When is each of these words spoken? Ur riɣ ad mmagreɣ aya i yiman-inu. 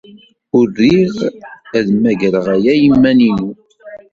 Ur 0.57 0.67
riɣ 0.79 1.13
ad 1.77 1.87
mmagreɣ 1.97 2.45
aya 2.55 2.73
i 2.75 2.79
yiman-inu. 2.83 3.49